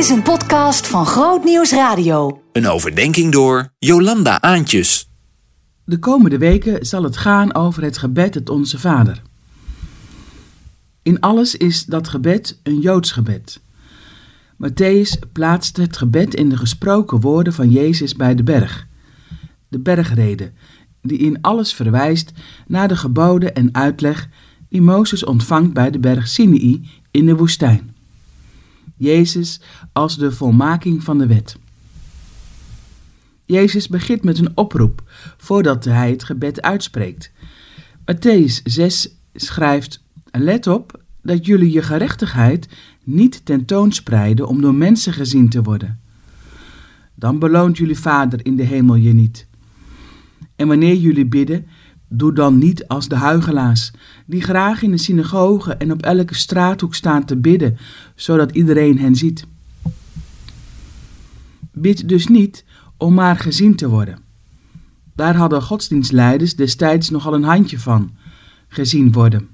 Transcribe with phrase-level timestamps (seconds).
[0.00, 2.42] is een podcast van Groot Nieuws Radio.
[2.52, 5.10] Een overdenking door Jolanda Aantjes.
[5.84, 9.22] De komende weken zal het gaan over het gebed het Onze Vader.
[11.02, 13.60] In alles is dat gebed een Joods gebed.
[14.54, 18.86] Matthäus plaatst het gebed in de gesproken woorden van Jezus bij de berg.
[19.68, 20.52] De bergrede,
[21.02, 22.32] die in alles verwijst
[22.66, 24.28] naar de geboden en uitleg
[24.68, 27.98] die Mozes ontvangt bij de berg Sinai in de woestijn.
[29.00, 29.60] Jezus
[29.92, 31.56] als de volmaking van de wet.
[33.46, 35.02] Jezus begint met een oproep
[35.36, 37.32] voordat hij het gebed uitspreekt.
[37.98, 42.68] Matthäus 6 schrijft: Let op dat jullie je gerechtigheid
[43.04, 46.00] niet tentoonspreiden om door mensen gezien te worden.
[47.14, 49.46] Dan beloont jullie Vader in de hemel je niet.
[50.56, 51.66] En wanneer jullie bidden,
[52.12, 53.90] doe dan niet als de huigelaars,
[54.26, 57.76] die graag in de synagoge en op elke straathoek staan te bidden,
[58.14, 59.46] zodat iedereen hen ziet.
[61.72, 62.64] Bid dus niet
[62.96, 64.18] om maar gezien te worden.
[65.14, 68.10] Daar hadden godsdienstleiders destijds nogal een handje van,
[68.68, 69.48] gezien worden.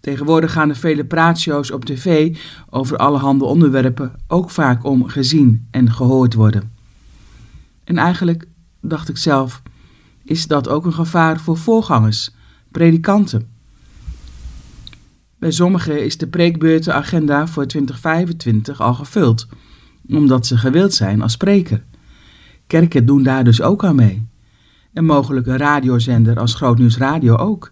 [0.00, 2.36] Tegenwoordig gaan er vele praatshows op tv
[2.70, 6.72] over allerhande onderwerpen ook vaak om gezien en gehoord worden.
[7.84, 8.46] En eigenlijk,
[8.80, 9.62] dacht ik zelf,
[10.26, 12.34] is dat ook een gevaar voor voorgangers,
[12.70, 13.48] predikanten.
[15.38, 19.46] Bij sommigen is de preekbeurtenagenda voor 2025 al gevuld,
[20.08, 21.84] omdat ze gewild zijn als spreker.
[22.66, 24.26] Kerken doen daar dus ook aan mee.
[24.92, 27.70] En mogelijk een radiozender als Grootnieuws Radio ook.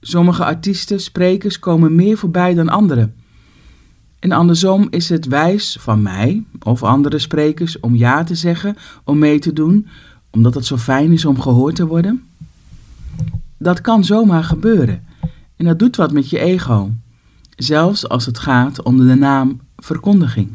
[0.00, 3.14] Sommige artiesten, sprekers komen meer voorbij dan anderen.
[4.18, 9.18] En andersom is het wijs van mij of andere sprekers om ja te zeggen, om
[9.18, 9.86] mee te doen,
[10.30, 12.26] omdat het zo fijn is om gehoord te worden?
[13.58, 15.06] Dat kan zomaar gebeuren
[15.56, 16.90] en dat doet wat met je ego,
[17.56, 20.50] zelfs als het gaat onder de naam verkondiging.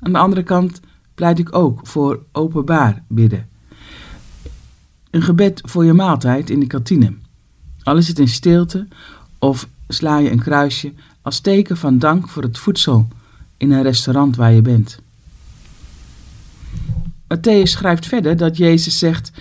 [0.00, 0.80] Aan de andere kant
[1.14, 3.48] pleit ik ook voor openbaar bidden.
[5.10, 7.14] Een gebed voor je maaltijd in de kantine.
[7.82, 8.88] Al is het in stilte
[9.38, 10.92] of sla je een kruisje
[11.22, 13.08] als teken van dank voor het voedsel
[13.56, 15.00] in een restaurant waar je bent.
[17.34, 19.32] Matthäus schrijft verder dat Jezus zegt: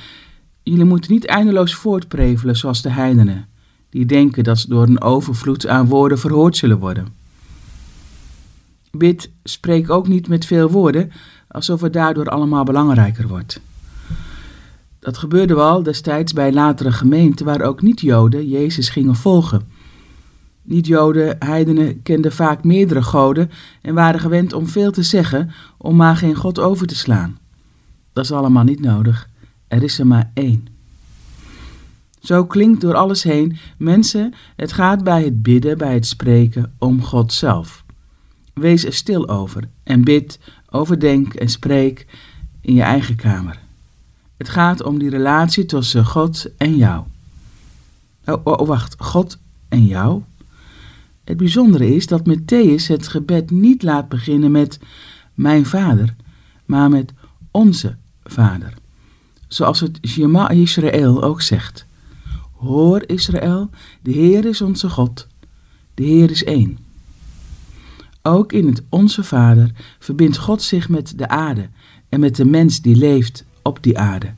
[0.63, 3.47] Jullie moeten niet eindeloos voortprevelen zoals de heidenen,
[3.89, 7.07] die denken dat ze door een overvloed aan woorden verhoord zullen worden.
[8.91, 11.11] Bid, spreek ook niet met veel woorden,
[11.47, 13.61] alsof het daardoor allemaal belangrijker wordt.
[14.99, 19.61] Dat gebeurde wel destijds bij latere gemeenten waar ook niet-Joden Jezus gingen volgen.
[20.61, 26.15] Niet-Joden, heidenen, kenden vaak meerdere goden en waren gewend om veel te zeggen om maar
[26.15, 27.37] geen God over te slaan.
[28.17, 29.29] Dat is allemaal niet nodig.
[29.67, 30.67] Er is er maar één.
[32.19, 37.03] Zo klinkt door alles heen, mensen, het gaat bij het bidden, bij het spreken om
[37.03, 37.83] God zelf.
[38.53, 40.39] Wees er stil over en bid,
[40.69, 42.05] overdenk en spreek
[42.61, 43.59] in je eigen kamer.
[44.37, 47.03] Het gaat om die relatie tussen God en jou.
[48.25, 49.37] Oh, oh, oh, wacht, God
[49.69, 50.21] en jou?
[51.23, 54.79] Het bijzondere is dat Matthäus het gebed niet laat beginnen met
[55.33, 56.15] mijn vader,
[56.65, 57.13] maar met
[57.51, 57.97] onze
[58.29, 58.73] vader.
[59.47, 61.85] Zoals het Shema Israël ook zegt.
[62.53, 63.69] Hoor Israël,
[64.01, 65.27] de Heer is onze God,
[65.93, 66.77] de Heer is één.
[68.21, 71.69] Ook in het Onze Vader verbindt God zich met de aarde
[72.09, 74.33] en met de mens die leeft op die aarde.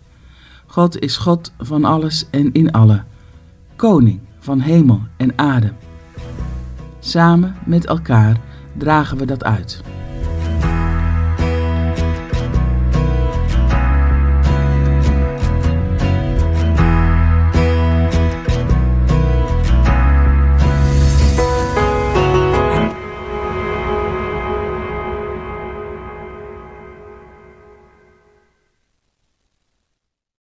[0.65, 3.03] God is God van alles en in alle,
[3.75, 5.73] koning van hemel en aarde.
[6.99, 8.37] Samen met elkaar
[8.77, 9.81] dragen we dat uit.